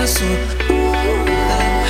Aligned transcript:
faço. 0.00 0.24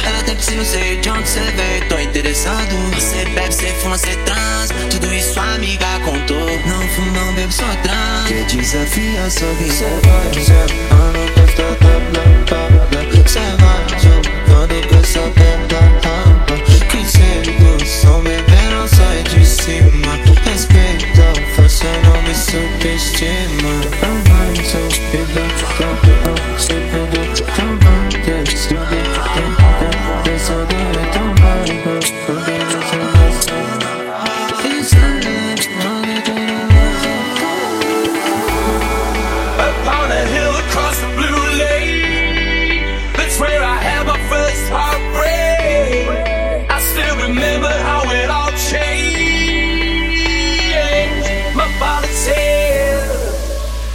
Ela 0.04 0.22
tem 0.24 0.36
que 0.36 0.54
não 0.54 0.64
sei 0.64 0.96
de 0.96 1.10
onde 1.10 1.28
você 1.28 1.40
veio, 1.40 1.88
tô 1.88 1.98
interessado. 1.98 2.74
Você 2.94 3.24
bebe, 3.26 3.54
você 3.54 3.66
fuma, 3.80 3.96
você 3.96 4.16
trans. 4.24 4.70
Tudo 4.90 5.12
isso 5.12 5.38
a 5.38 5.54
amiga 5.54 5.86
contou. 6.04 6.50
Não 6.66 6.88
fumo, 6.88 7.10
não 7.12 7.34
bebo, 7.34 7.52
só 7.52 7.64
trans. 7.82 8.28
Quer 8.28 8.44
desafiar, 8.44 9.30
só 9.30 9.46
vem. 9.58 9.70
Cê 9.70 9.84
vai 9.84 10.30
dizer, 10.30 10.66
ah, 10.90 11.12
não 11.14 11.26
gosta 11.34 11.62
da 11.62 11.98
blá, 12.10 12.24
blá, 12.46 12.62
blá. 12.86 13.28
Cê 13.28 13.40
vai 13.58 13.80
jogando 14.00 14.88
com 14.88 14.96
essa 14.96 15.20
pedra 15.20 15.80
rampa. 16.04 16.54
Que 16.90 17.04
sedução, 17.10 18.22
bebê, 18.22 18.62
não 18.70 18.88
sai 18.88 19.22
de 19.22 19.46
cima. 19.46 20.18
Respeita, 20.44 21.32
faça, 21.54 21.86
não 22.04 22.22
me 22.22 22.34
subestima. 22.34 24.29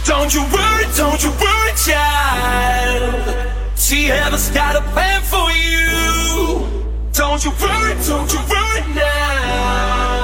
Don't 0.06 0.32
you 0.32 0.42
worry, 0.42 0.84
don't 0.96 1.20
you 1.20 1.30
worry, 1.30 1.72
child. 1.84 3.50
See, 3.74 4.04
heaven's 4.04 4.50
got 4.50 4.76
a 4.76 4.82
plan 4.92 5.20
for 5.20 5.50
you. 5.50 6.64
Don't 7.12 7.44
you 7.44 7.50
worry, 7.60 7.94
don't 8.06 8.32
you 8.32 8.38
worry 8.48 8.94
now. 8.94 10.15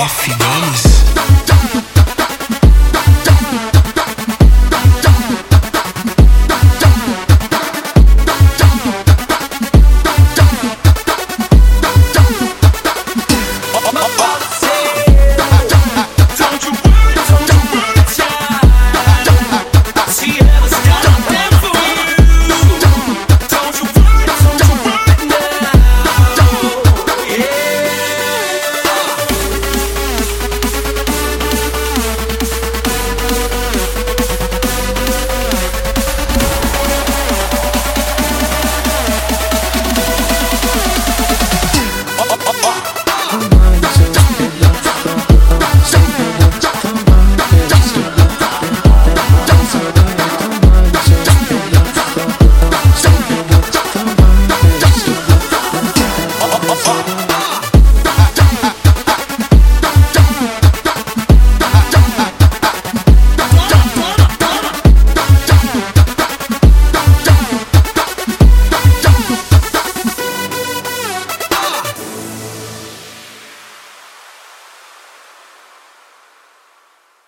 F 0.00 0.28
Gomes. 0.38 1.07